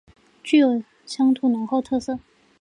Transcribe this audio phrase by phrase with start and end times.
[0.41, 2.17] 具有乡土浓厚特色